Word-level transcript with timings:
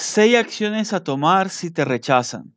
Seis 0.00 0.36
acciones 0.36 0.92
a 0.92 1.02
tomar 1.02 1.48
si 1.48 1.72
te 1.72 1.84
rechazan. 1.84 2.54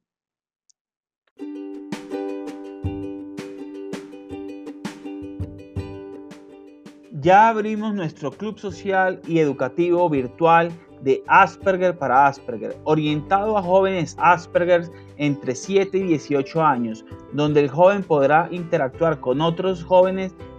Ya 7.14 7.50
abrimos 7.50 7.96
nuestro 7.96 8.30
club 8.30 8.60
social 8.60 9.20
y 9.26 9.40
educativo 9.40 10.08
virtual 10.08 10.72
de 11.02 11.24
Asperger 11.26 11.98
para 11.98 12.28
Asperger, 12.28 12.78
orientado 12.84 13.58
a 13.58 13.64
jóvenes 13.64 14.16
Asperger 14.20 14.88
entre 15.18 15.56
7 15.56 15.98
y 15.98 16.04
18 16.04 16.64
años, 16.64 17.04
donde 17.34 17.62
el 17.62 17.70
joven 17.70 18.04
podrá 18.04 18.50
interactuar 18.52 19.20
con 19.20 19.42
otros 19.42 19.84
jóvenes 19.84 20.36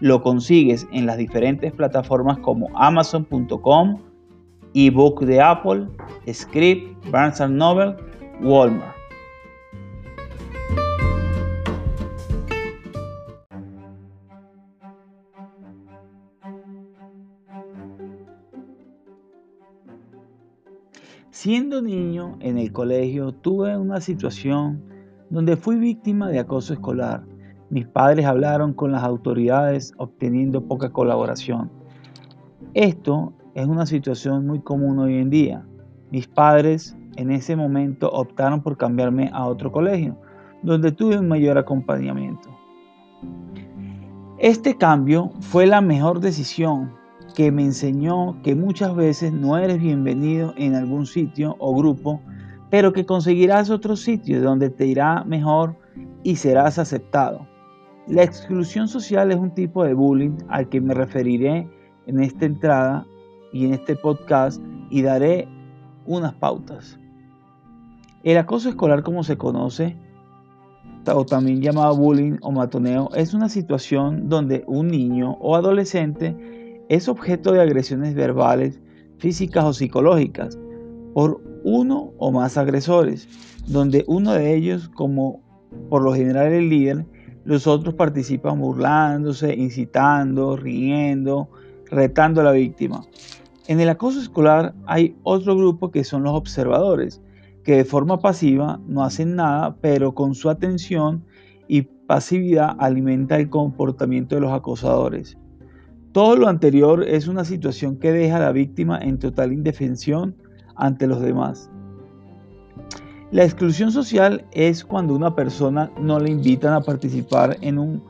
lo 0.00 0.22
consigues 0.22 0.86
en 0.92 1.06
las 1.06 1.16
diferentes 1.16 1.72
plataformas 1.72 2.38
como 2.38 2.68
amazon.com, 2.74 3.98
ebook 4.74 5.22
de 5.24 5.40
Apple, 5.40 5.86
Script, 6.30 7.10
Barnes 7.10 7.40
Noble, 7.48 7.96
Walmart. 8.42 8.96
Siendo 21.30 21.82
niño 21.82 22.38
en 22.40 22.58
el 22.58 22.72
colegio 22.72 23.30
tuve 23.30 23.76
una 23.76 24.00
situación 24.00 24.82
donde 25.28 25.56
fui 25.56 25.76
víctima 25.76 26.28
de 26.30 26.38
acoso 26.38 26.72
escolar 26.72 27.24
mis 27.68 27.86
padres 27.86 28.26
hablaron 28.26 28.72
con 28.72 28.92
las 28.92 29.02
autoridades 29.02 29.92
obteniendo 29.98 30.62
poca 30.62 30.90
colaboración. 30.90 31.70
Esto 32.74 33.32
es 33.54 33.66
una 33.66 33.86
situación 33.86 34.46
muy 34.46 34.60
común 34.60 34.98
hoy 34.98 35.16
en 35.16 35.30
día. 35.30 35.66
Mis 36.10 36.28
padres 36.28 36.96
en 37.16 37.30
ese 37.30 37.56
momento 37.56 38.08
optaron 38.10 38.62
por 38.62 38.76
cambiarme 38.76 39.30
a 39.32 39.46
otro 39.46 39.72
colegio, 39.72 40.16
donde 40.62 40.92
tuve 40.92 41.18
un 41.18 41.28
mayor 41.28 41.58
acompañamiento. 41.58 42.48
Este 44.38 44.76
cambio 44.76 45.30
fue 45.40 45.66
la 45.66 45.80
mejor 45.80 46.20
decisión 46.20 46.92
que 47.34 47.50
me 47.50 47.62
enseñó 47.62 48.40
que 48.42 48.54
muchas 48.54 48.94
veces 48.94 49.32
no 49.32 49.58
eres 49.58 49.80
bienvenido 49.80 50.54
en 50.56 50.74
algún 50.74 51.06
sitio 51.06 51.56
o 51.58 51.74
grupo, 51.74 52.20
pero 52.70 52.92
que 52.92 53.06
conseguirás 53.06 53.70
otro 53.70 53.96
sitio 53.96 54.40
donde 54.40 54.70
te 54.70 54.86
irá 54.86 55.24
mejor 55.24 55.76
y 56.22 56.36
serás 56.36 56.78
aceptado. 56.78 57.55
La 58.06 58.22
exclusión 58.22 58.86
social 58.86 59.32
es 59.32 59.36
un 59.36 59.50
tipo 59.50 59.82
de 59.82 59.92
bullying 59.92 60.36
al 60.48 60.68
que 60.68 60.80
me 60.80 60.94
referiré 60.94 61.68
en 62.06 62.20
esta 62.20 62.46
entrada 62.46 63.04
y 63.52 63.66
en 63.66 63.74
este 63.74 63.96
podcast 63.96 64.62
y 64.90 65.02
daré 65.02 65.48
unas 66.06 66.32
pautas. 66.34 67.00
El 68.22 68.38
acoso 68.38 68.68
escolar 68.68 69.02
como 69.02 69.24
se 69.24 69.36
conoce, 69.36 69.96
o 71.12 71.26
también 71.26 71.60
llamado 71.60 71.96
bullying 71.96 72.38
o 72.42 72.52
matoneo, 72.52 73.10
es 73.16 73.34
una 73.34 73.48
situación 73.48 74.28
donde 74.28 74.62
un 74.68 74.86
niño 74.86 75.32
o 75.40 75.56
adolescente 75.56 76.84
es 76.88 77.08
objeto 77.08 77.52
de 77.52 77.60
agresiones 77.60 78.14
verbales, 78.14 78.80
físicas 79.18 79.64
o 79.64 79.72
psicológicas 79.72 80.56
por 81.12 81.40
uno 81.64 82.12
o 82.18 82.30
más 82.30 82.56
agresores, 82.56 83.28
donde 83.66 84.04
uno 84.06 84.32
de 84.32 84.54
ellos, 84.54 84.88
como 84.90 85.40
por 85.88 86.02
lo 86.02 86.14
general 86.14 86.52
el 86.52 86.68
líder, 86.68 87.04
los 87.46 87.68
otros 87.68 87.94
participan 87.94 88.60
burlándose, 88.60 89.54
incitando, 89.54 90.56
riendo, 90.56 91.48
retando 91.88 92.40
a 92.40 92.44
la 92.44 92.50
víctima. 92.50 93.02
En 93.68 93.78
el 93.78 93.88
acoso 93.88 94.20
escolar 94.20 94.74
hay 94.86 95.16
otro 95.22 95.56
grupo 95.56 95.92
que 95.92 96.02
son 96.02 96.24
los 96.24 96.34
observadores, 96.34 97.22
que 97.62 97.76
de 97.76 97.84
forma 97.84 98.18
pasiva 98.18 98.80
no 98.88 99.04
hacen 99.04 99.36
nada, 99.36 99.76
pero 99.80 100.12
con 100.12 100.34
su 100.34 100.50
atención 100.50 101.24
y 101.68 101.82
pasividad 101.82 102.76
alimenta 102.80 103.36
el 103.36 103.48
comportamiento 103.48 104.34
de 104.34 104.40
los 104.40 104.52
acosadores. 104.52 105.38
Todo 106.10 106.36
lo 106.36 106.48
anterior 106.48 107.04
es 107.04 107.28
una 107.28 107.44
situación 107.44 107.96
que 107.98 108.10
deja 108.10 108.38
a 108.38 108.40
la 108.40 108.52
víctima 108.52 108.98
en 108.98 109.18
total 109.18 109.52
indefensión 109.52 110.34
ante 110.74 111.06
los 111.06 111.20
demás. 111.20 111.70
La 113.32 113.42
exclusión 113.42 113.90
social 113.90 114.44
es 114.52 114.84
cuando 114.84 115.12
una 115.12 115.34
persona 115.34 115.90
no 116.00 116.20
le 116.20 116.30
invitan 116.30 116.72
a 116.74 116.80
participar 116.80 117.56
en 117.60 117.76
un 117.76 118.02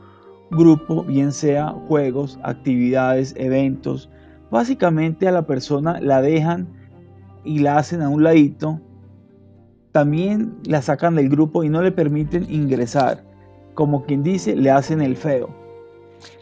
grupo, 0.51 1.03
bien 1.03 1.31
sea 1.31 1.69
juegos, 1.87 2.39
actividades, 2.43 3.33
eventos. 3.35 4.11
Básicamente 4.51 5.27
a 5.27 5.31
la 5.31 5.47
persona 5.47 5.99
la 6.01 6.21
dejan 6.21 6.67
y 7.43 7.59
la 7.59 7.77
hacen 7.77 8.03
a 8.03 8.09
un 8.09 8.21
ladito. 8.21 8.79
También 9.91 10.55
la 10.65 10.83
sacan 10.83 11.15
del 11.15 11.29
grupo 11.29 11.63
y 11.63 11.69
no 11.69 11.81
le 11.81 11.91
permiten 11.91 12.45
ingresar. 12.47 13.23
Como 13.73 14.05
quien 14.05 14.21
dice, 14.21 14.55
le 14.55 14.69
hacen 14.69 15.01
el 15.01 15.17
feo. 15.17 15.49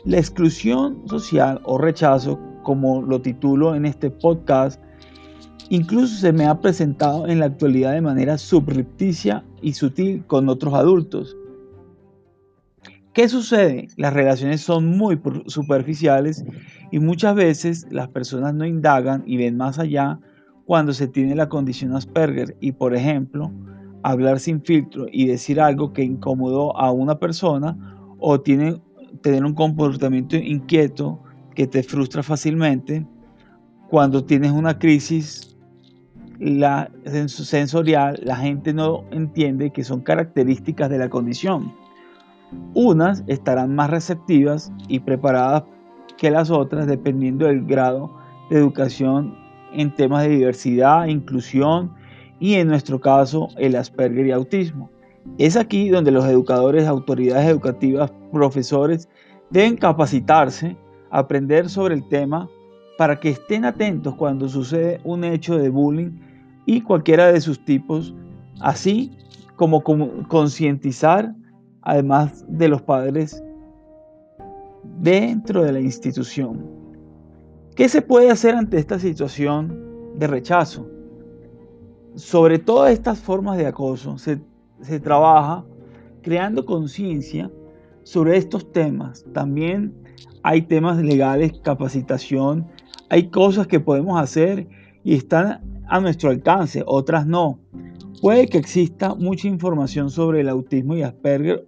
La 0.04 0.18
exclusión 0.18 1.08
social 1.08 1.62
o 1.64 1.78
rechazo, 1.78 2.38
como 2.62 3.02
lo 3.02 3.22
titulo 3.22 3.74
en 3.74 3.86
este 3.86 4.10
podcast, 4.10 4.82
Incluso 5.70 6.16
se 6.18 6.32
me 6.32 6.46
ha 6.46 6.62
presentado 6.62 7.28
en 7.28 7.40
la 7.40 7.48
actualidad 7.48 7.94
de 7.94 8.02
manera 8.02 8.38
subrepticia 8.38 9.44
y 9.62 9.74
sutil 9.74 10.24
con 10.28 10.48
otros 10.48 10.74
adultos. 10.76 11.36
¿Qué 13.14 13.30
sucede? 13.30 13.88
Las 13.96 14.14
relaciones 14.14 14.62
son 14.62 14.86
muy 14.98 15.20
superficiales 15.48 16.44
y 16.92 17.00
muchas 17.00 17.34
veces 17.36 17.88
las 17.90 18.10
personas 18.10 18.54
no 18.54 18.66
indagan 18.66 19.24
y 19.26 19.38
ven 19.38 19.58
más 19.58 19.80
allá 19.80 20.20
cuando 20.66 20.94
se 20.94 21.08
tiene 21.08 21.34
la 21.34 21.50
condición 21.50 21.96
Asperger 21.96 22.58
y, 22.60 22.74
por 22.74 22.94
ejemplo, 22.94 23.52
hablar 24.04 24.40
sin 24.40 24.62
filtro 24.62 25.08
y 25.12 25.28
decir 25.28 25.60
algo 25.62 25.94
que 25.94 26.04
incomodó 26.04 26.78
a 26.78 26.92
una 26.92 27.18
persona 27.18 27.78
o 28.20 28.40
tiene, 28.40 28.82
tener 29.22 29.46
un 29.46 29.54
comportamiento 29.54 30.36
inquieto 30.36 31.24
que 31.56 31.66
te 31.66 31.82
frustra 31.82 32.22
fácilmente 32.22 33.08
cuando 33.90 34.24
tienes 34.24 34.52
una 34.52 34.78
crisis 34.78 35.55
la 36.40 36.92
sensorial, 37.06 38.20
la 38.24 38.36
gente 38.36 38.74
no 38.74 39.04
entiende 39.12 39.72
que 39.72 39.84
son 39.84 40.02
características 40.02 40.90
de 40.90 40.98
la 40.98 41.10
condición. 41.10 41.74
Unas 42.74 43.24
estarán 43.28 43.76
más 43.76 43.90
receptivas 43.90 44.72
y 44.88 45.00
preparadas 45.00 45.64
que 46.18 46.32
las 46.32 46.50
otras 46.50 46.88
dependiendo 46.88 47.46
del 47.46 47.66
grado 47.66 48.12
de 48.50 48.58
educación 48.58 49.36
en 49.74 49.94
temas 49.94 50.24
de 50.24 50.30
diversidad, 50.30 51.08
inclusión 51.08 51.94
y 52.40 52.56
en 52.56 52.68
nuestro 52.68 53.00
caso 53.00 53.50
el 53.58 53.76
Asperger 53.76 54.26
y 54.28 54.32
autismo. 54.32 54.90
Es 55.38 55.58
aquí 55.58 55.90
donde 55.90 56.12
los 56.12 56.26
educadores, 56.26 56.88
autoridades 56.88 57.50
educativas, 57.50 58.12
profesores 58.32 59.10
deben 59.50 59.76
capacitarse, 59.76 60.78
aprender 61.10 61.70
sobre 61.70 61.96
el 61.96 62.08
tema 62.08 62.48
para 62.98 63.20
que 63.20 63.30
estén 63.30 63.66
atentos 63.66 64.16
cuando 64.16 64.48
sucede 64.48 65.02
un 65.04 65.24
hecho 65.24 65.58
de 65.58 65.70
bullying 65.70 66.12
y 66.66 66.82
cualquiera 66.82 67.32
de 67.32 67.42
sus 67.42 67.64
tipos, 67.64 68.14
así 68.60 69.12
como 69.56 69.84
concientizar 70.28 71.34
además 71.82 72.46
de 72.48 72.68
los 72.68 72.82
padres 72.82 73.42
dentro 75.00 75.64
de 75.64 75.72
la 75.72 75.80
institución. 75.80 76.66
¿Qué 77.76 77.90
se 77.90 78.02
puede 78.02 78.32
hacer 78.32 78.56
ante 78.56 78.78
esta 78.78 79.00
situación 79.00 80.14
de 80.18 80.28
rechazo? 80.28 80.90
Sobre 82.16 82.60
todas 82.60 82.94
estas 82.94 83.20
formas 83.20 83.58
de 83.58 83.68
acoso 83.68 84.18
se, 84.18 84.40
se 84.82 85.00
trabaja 85.00 85.66
creando 86.22 86.66
conciencia 86.66 87.52
sobre 88.04 88.38
estos 88.38 88.72
temas. 88.72 89.26
También 89.34 89.94
hay 90.42 90.62
temas 90.64 90.98
legales, 90.98 91.54
capacitación, 91.64 92.66
hay 93.10 93.30
cosas 93.30 93.68
que 93.68 93.80
podemos 93.80 94.20
hacer 94.20 94.68
y 95.04 95.16
están 95.16 95.75
a 95.88 96.00
nuestro 96.00 96.30
alcance, 96.30 96.84
otras 96.86 97.26
no. 97.26 97.60
Puede 98.22 98.48
que 98.48 98.58
exista 98.58 99.14
mucha 99.16 99.48
información 99.48 100.10
sobre 100.10 100.42
el 100.42 100.50
autismo 100.50 100.96
y 100.96 101.04
Asperger, 101.04 101.66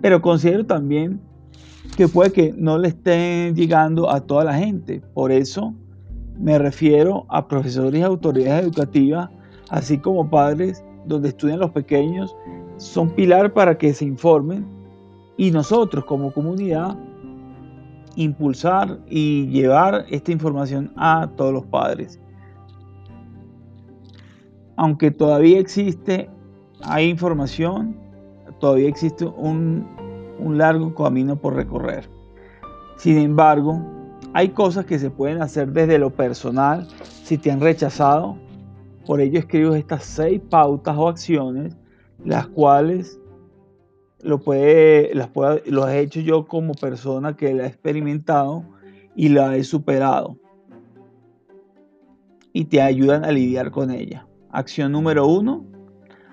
pero 0.00 0.22
considero 0.22 0.64
también 0.64 1.20
que 1.96 2.08
puede 2.08 2.32
que 2.32 2.54
no 2.56 2.78
le 2.78 2.88
estén 2.88 3.54
llegando 3.54 4.10
a 4.10 4.20
toda 4.20 4.44
la 4.44 4.54
gente. 4.54 5.02
Por 5.14 5.32
eso 5.32 5.74
me 6.38 6.58
refiero 6.58 7.26
a 7.28 7.48
profesores 7.48 8.00
y 8.00 8.02
autoridades 8.02 8.62
educativas, 8.64 9.28
así 9.70 9.98
como 9.98 10.30
padres 10.30 10.84
donde 11.06 11.30
estudian 11.30 11.58
los 11.58 11.70
pequeños, 11.70 12.36
son 12.76 13.10
pilar 13.10 13.52
para 13.52 13.76
que 13.76 13.92
se 13.92 14.04
informen 14.04 14.66
y 15.36 15.50
nosotros 15.50 16.04
como 16.04 16.32
comunidad 16.32 16.96
impulsar 18.14 18.98
y 19.08 19.46
llevar 19.46 20.04
esta 20.10 20.32
información 20.32 20.92
a 20.96 21.30
todos 21.36 21.52
los 21.52 21.66
padres. 21.66 22.20
Aunque 24.78 25.10
todavía 25.10 25.58
existe, 25.58 26.30
hay 26.84 27.08
información, 27.08 27.96
todavía 28.60 28.88
existe 28.88 29.24
un, 29.24 29.84
un 30.38 30.56
largo 30.56 30.94
camino 30.94 31.34
por 31.34 31.56
recorrer. 31.56 32.08
Sin 32.96 33.18
embargo, 33.18 33.82
hay 34.34 34.50
cosas 34.50 34.86
que 34.86 35.00
se 35.00 35.10
pueden 35.10 35.42
hacer 35.42 35.72
desde 35.72 35.98
lo 35.98 36.10
personal 36.10 36.86
si 37.24 37.38
te 37.38 37.50
han 37.50 37.60
rechazado. 37.60 38.38
Por 39.04 39.20
ello 39.20 39.40
escribo 39.40 39.74
estas 39.74 40.04
seis 40.04 40.40
pautas 40.48 40.96
o 40.96 41.08
acciones, 41.08 41.76
las 42.24 42.46
cuales 42.46 43.18
lo, 44.22 44.38
puede, 44.38 45.12
las 45.12 45.30
lo 45.66 45.88
he 45.88 45.98
hecho 45.98 46.20
yo 46.20 46.46
como 46.46 46.74
persona 46.74 47.36
que 47.36 47.52
la 47.52 47.64
he 47.64 47.66
experimentado 47.66 48.62
y 49.16 49.30
la 49.30 49.56
he 49.56 49.64
superado. 49.64 50.38
Y 52.52 52.66
te 52.66 52.80
ayudan 52.80 53.24
a 53.24 53.32
lidiar 53.32 53.72
con 53.72 53.90
ella. 53.90 54.27
Acción 54.50 54.92
número 54.92 55.26
uno. 55.26 55.64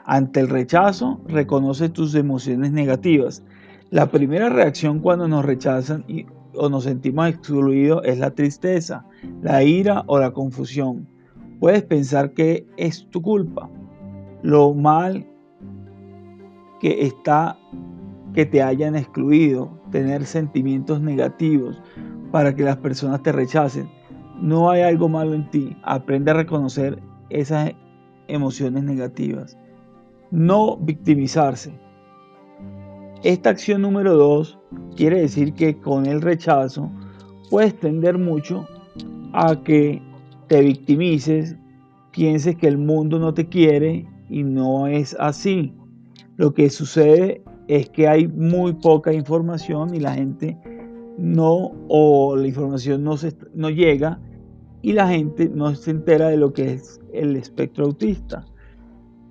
Ante 0.06 0.40
el 0.40 0.50
rechazo, 0.50 1.22
reconoce 1.28 1.90
tus 1.90 2.16
emociones 2.16 2.72
negativas. 2.72 3.44
La 3.90 4.10
primera 4.10 4.50
reacción 4.50 5.00
cuando 5.00 5.28
nos 5.28 5.44
rechazan 5.46 6.06
o 6.54 6.70
nos 6.70 6.84
sentimos 6.84 7.28
excluidos 7.28 8.02
es 8.06 8.20
la 8.20 8.32
tristeza, 8.32 9.06
la 9.42 9.64
ira 9.64 10.04
o 10.08 10.20
la 10.20 10.32
confusión. 10.32 11.08
Puedes 11.60 11.84
pensar 11.84 12.34
que 12.34 12.68
es 12.78 13.10
tu 13.10 13.22
culpa, 13.22 13.70
lo 14.44 14.74
mal 14.74 15.26
que 16.80 17.06
está 17.06 17.58
que 18.34 18.46
te 18.46 18.62
hayan 18.62 18.96
excluido, 18.96 19.80
tener 19.92 20.26
sentimientos 20.26 21.02
negativos 21.02 21.82
para 22.32 22.54
que 22.54 22.64
las 22.64 22.78
personas 22.78 23.24
te 23.24 23.32
rechacen. 23.32 23.90
No 24.42 24.70
hay 24.70 24.82
algo 24.82 25.08
malo 25.08 25.34
en 25.34 25.50
ti. 25.50 25.76
Aprende 25.84 26.32
a 26.32 26.36
reconocer 26.36 27.02
esas 27.30 27.72
emociones 28.28 28.84
negativas. 28.84 29.58
No 30.32 30.78
victimizarse. 30.78 31.74
Esta 33.24 33.50
acción 33.50 33.82
número 33.82 34.16
dos 34.16 34.60
quiere 34.96 35.22
decir 35.22 35.54
que 35.54 35.78
con 35.80 36.06
el 36.06 36.22
rechazo 36.22 36.92
puedes 37.50 37.80
tender 37.80 38.18
mucho 38.18 38.68
a 39.34 39.62
que 39.64 40.02
te 40.48 40.62
victimices, 40.62 41.56
pienses 42.12 42.56
que 42.56 42.68
el 42.68 42.78
mundo 42.78 43.20
no 43.20 43.34
te 43.34 43.48
quiere 43.48 44.06
y 44.30 44.44
no 44.44 44.88
es 44.88 45.16
así. 45.20 45.74
Lo 46.38 46.54
que 46.54 46.70
sucede 46.70 47.44
es 47.68 47.90
que 47.90 48.08
hay 48.08 48.28
muy 48.28 48.74
poca 48.74 49.12
información 49.14 49.96
y 49.96 50.00
la 50.00 50.14
gente 50.14 50.58
no, 51.18 51.72
o 51.88 52.36
la 52.36 52.48
información 52.48 53.04
no, 53.04 53.18
se, 53.18 53.36
no 53.54 53.70
llega 53.70 54.20
y 54.86 54.94
la 54.94 55.08
gente 55.08 55.50
no 55.50 55.74
se 55.74 55.90
entera 55.90 56.30
de 56.30 56.38
lo 56.38 56.54
que 56.54 56.74
es 56.74 57.02
el 57.12 57.36
espectro 57.36 57.86
autista. 57.86 58.46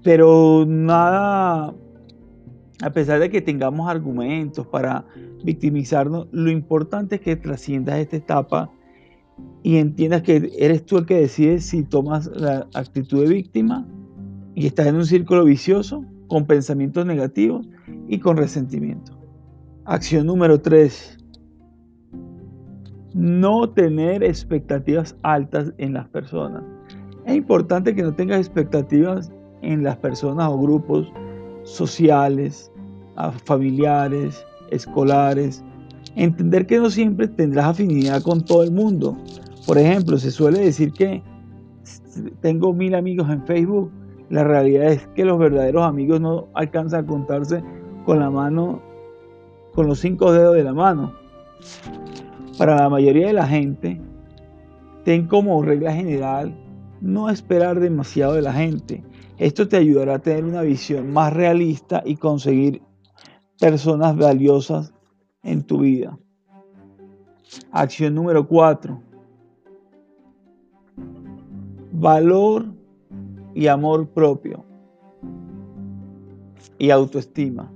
Pero 0.02 0.64
nada, 0.66 1.72
a 2.82 2.90
pesar 2.90 3.20
de 3.20 3.30
que 3.30 3.40
tengamos 3.40 3.88
argumentos 3.88 4.66
para 4.66 5.06
victimizarnos, 5.44 6.26
lo 6.32 6.50
importante 6.50 7.14
es 7.14 7.20
que 7.20 7.36
trasciendas 7.36 8.00
esta 8.00 8.16
etapa 8.16 8.72
y 9.62 9.76
entiendas 9.76 10.22
que 10.22 10.50
eres 10.58 10.84
tú 10.86 10.98
el 10.98 11.06
que 11.06 11.20
decide 11.20 11.60
si 11.60 11.84
tomas 11.84 12.26
la 12.34 12.66
actitud 12.74 13.20
de 13.22 13.32
víctima 13.32 13.86
y 14.56 14.66
estás 14.66 14.88
en 14.88 14.96
un 14.96 15.06
círculo 15.06 15.44
vicioso 15.44 16.04
con 16.26 16.46
pensamientos 16.46 17.06
negativos 17.06 17.64
y 18.08 18.18
con 18.18 18.36
resentimiento. 18.36 19.16
Acción 19.84 20.26
número 20.26 20.60
3. 20.60 21.23
No 23.14 23.70
tener 23.70 24.22
expectativas 24.22 25.16
altas 25.22 25.72
en 25.78 25.94
las 25.94 26.08
personas. 26.08 26.62
Es 27.24 27.36
importante 27.36 27.94
que 27.94 28.02
no 28.02 28.14
tengas 28.14 28.38
expectativas 28.38 29.32
en 29.62 29.82
las 29.82 29.96
personas 29.96 30.48
o 30.50 30.58
grupos 30.58 31.10
sociales, 31.62 32.70
familiares, 33.44 34.44
escolares. 34.70 35.64
Entender 36.16 36.66
que 36.66 36.78
no 36.78 36.90
siempre 36.90 37.28
tendrás 37.28 37.66
afinidad 37.66 38.22
con 38.22 38.44
todo 38.44 38.62
el 38.62 38.72
mundo. 38.72 39.16
Por 39.66 39.78
ejemplo, 39.78 40.18
se 40.18 40.30
suele 40.30 40.60
decir 40.60 40.92
que 40.92 41.22
tengo 42.40 42.72
mil 42.72 42.94
amigos 42.94 43.30
en 43.30 43.44
Facebook, 43.46 43.90
la 44.30 44.44
realidad 44.44 44.92
es 44.92 45.06
que 45.14 45.24
los 45.24 45.38
verdaderos 45.38 45.82
amigos 45.82 46.20
no 46.20 46.48
alcanzan 46.54 47.04
a 47.04 47.06
contarse 47.06 47.62
con 48.04 48.20
la 48.20 48.30
mano, 48.30 48.82
con 49.74 49.86
los 49.86 50.00
cinco 50.00 50.32
dedos 50.32 50.54
de 50.54 50.64
la 50.64 50.74
mano. 50.74 51.14
Para 52.58 52.76
la 52.76 52.88
mayoría 52.88 53.26
de 53.26 53.32
la 53.32 53.46
gente, 53.46 54.00
ten 55.04 55.26
como 55.26 55.62
regla 55.62 55.92
general 55.92 56.54
no 57.00 57.28
esperar 57.28 57.80
demasiado 57.80 58.34
de 58.34 58.42
la 58.42 58.52
gente. 58.52 59.04
Esto 59.38 59.68
te 59.68 59.76
ayudará 59.76 60.14
a 60.14 60.18
tener 60.20 60.44
una 60.44 60.62
visión 60.62 61.12
más 61.12 61.32
realista 61.32 62.02
y 62.06 62.16
conseguir 62.16 62.80
personas 63.58 64.16
valiosas 64.16 64.94
en 65.42 65.62
tu 65.64 65.80
vida. 65.80 66.18
Acción 67.72 68.14
número 68.14 68.46
4. 68.46 69.00
Valor 71.92 72.66
y 73.54 73.66
amor 73.66 74.08
propio 74.08 74.64
y 76.78 76.90
autoestima. 76.90 77.72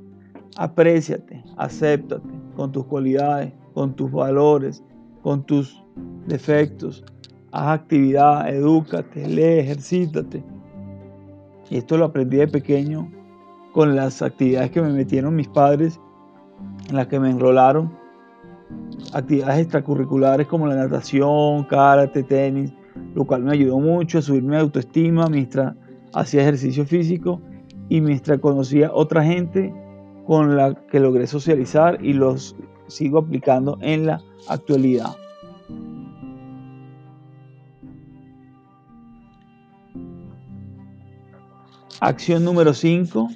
Apréciate, 0.56 1.44
acéptate 1.56 2.26
con 2.56 2.73
tus 2.73 2.85
cualidades, 2.87 3.52
con 3.78 3.94
tus 3.94 4.11
valores, 4.11 4.82
con 5.23 5.44
tus 5.44 5.80
defectos. 6.26 7.04
Haz 7.52 7.78
actividad, 7.78 8.52
edúcate, 8.52 9.28
lee, 9.28 9.61
ejercítate. 9.61 10.42
Y 11.70 11.76
esto 11.76 11.97
lo 11.97 12.06
aprendí 12.06 12.38
de 12.38 12.49
pequeño 12.49 13.08
con 13.73 13.94
las 13.94 14.20
actividades 14.20 14.73
que 14.73 14.82
me 14.82 14.90
metieron 14.90 15.37
mis 15.37 15.47
padres, 15.47 16.00
en 16.88 16.97
las 16.97 17.06
que 17.06 17.20
me 17.20 17.30
enrolaron. 17.30 17.97
Actividades 19.12 19.61
extracurriculares 19.61 20.49
como 20.49 20.66
la 20.66 20.75
natación, 20.75 21.62
karate, 21.66 22.25
tenis, 22.25 22.75
lo 23.14 23.25
cual 23.28 23.44
me 23.44 23.52
ayudó 23.52 23.78
mucho 23.78 24.18
a 24.18 24.23
subir 24.23 24.42
mi 24.42 24.56
autoestima 24.56 25.28
mientras 25.28 25.76
hacía 26.14 26.42
ejercicio 26.42 26.85
físico 26.85 27.40
y 27.88 28.00
mientras 28.00 28.40
conocía 28.40 28.90
otra 28.92 29.23
gente 29.23 29.73
con 30.26 30.56
la 30.56 30.75
que 30.75 30.99
logré 30.99 31.28
socializar 31.28 32.04
y 32.04 32.14
los 32.14 32.56
sigo 32.88 33.18
aplicando 33.18 33.78
en 33.80 34.07
la 34.07 34.21
actualidad. 34.49 35.16
Acción 42.00 42.45
número 42.45 42.73
5. 42.75 43.28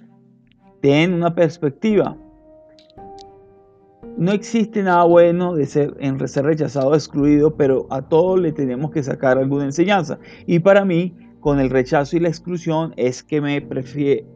Ten 0.81 1.15
una 1.15 1.35
perspectiva. 1.35 2.17
No 4.17 4.31
existe 4.31 4.83
nada 4.83 5.05
bueno 5.05 5.55
de 5.55 5.67
ser, 5.67 5.97
en 5.99 6.29
ser 6.29 6.45
rechazado 6.45 6.91
o 6.91 6.95
excluido, 6.95 7.57
pero 7.57 7.87
a 7.91 8.03
todos 8.03 8.39
le 8.39 8.53
tenemos 8.53 8.91
que 8.91 9.03
sacar 9.03 9.39
alguna 9.39 9.65
enseñanza. 9.65 10.19
Y 10.47 10.61
para 10.61 10.85
mí, 10.85 11.13
con 11.41 11.59
el 11.59 11.71
rechazo 11.71 12.17
y 12.17 12.21
la 12.21 12.29
exclusión 12.29 12.95
es 12.97 13.23
que 13.23 13.41
me, 13.41 13.67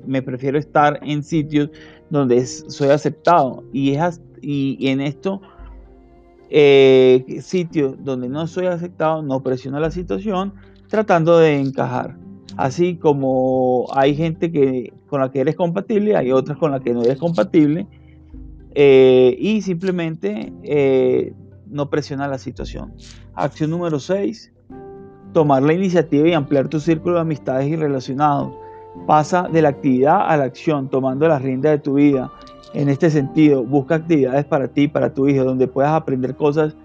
me 0.06 0.22
prefiero 0.22 0.58
estar 0.58 0.98
en 1.02 1.22
sitios 1.22 1.70
donde 2.10 2.44
soy 2.46 2.88
aceptado. 2.88 3.62
Y, 3.72 3.94
es, 3.94 4.20
y, 4.48 4.88
en 4.88 5.00
esto, 5.00 5.40
eh, 6.50 7.40
sitios 7.42 7.96
donde 8.04 8.28
no 8.28 8.46
soy 8.46 8.66
aceptado, 8.66 9.20
no 9.20 9.42
presiono 9.42 9.80
la 9.80 9.90
situación 9.90 10.54
tratando 10.88 11.38
de 11.38 11.58
encajar. 11.58 12.16
Así 12.56 12.94
como 12.94 13.86
hay 13.92 14.14
gente 14.14 14.52
que, 14.52 14.92
con 15.08 15.20
la 15.20 15.32
que 15.32 15.40
eres 15.40 15.56
compatible, 15.56 16.16
hay 16.16 16.30
otras 16.30 16.58
con 16.58 16.70
las 16.70 16.80
que 16.80 16.94
no 16.94 17.02
eres 17.02 17.18
compatible. 17.18 17.88
Eh, 18.76 19.36
y 19.40 19.62
simplemente 19.62 20.52
eh, 20.62 21.32
no 21.66 21.90
presiona 21.90 22.28
la 22.28 22.38
situación. 22.38 22.94
Acción 23.34 23.70
número 23.70 23.98
6. 23.98 24.52
Tomar 25.32 25.64
la 25.64 25.72
iniciativa 25.72 26.28
y 26.28 26.34
ampliar 26.34 26.68
tu 26.68 26.78
círculo 26.78 27.16
de 27.16 27.22
amistades 27.22 27.66
y 27.66 27.74
relacionados. 27.74 28.54
Pasa 29.06 29.48
de 29.52 29.62
la 29.62 29.70
actividad 29.70 30.28
a 30.28 30.36
la 30.36 30.44
acción, 30.44 30.88
tomando 30.88 31.28
las 31.28 31.42
riendas 31.42 31.72
de 31.72 31.78
tu 31.78 31.94
vida. 31.94 32.30
En 32.74 32.88
este 32.88 33.10
sentido, 33.10 33.64
busca 33.64 33.96
actividades 33.96 34.44
para 34.44 34.68
ti, 34.68 34.88
para 34.88 35.12
tu 35.12 35.28
hijo, 35.28 35.44
donde 35.44 35.68
puedas 35.68 35.92
aprender 35.92 36.34
cosas 36.36 36.76